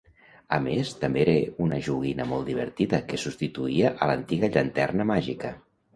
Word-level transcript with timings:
A 0.55 0.57
més, 0.67 0.93
també 1.01 1.21
era 1.23 1.35
una 1.65 1.79
joguina 1.89 2.27
molt 2.31 2.49
divertida 2.53 3.03
que 3.11 3.19
substituïa 3.25 3.93
a 4.03 4.09
l'antiga 4.13 4.51
llanterna 4.57 5.07
màgica. 5.13 5.53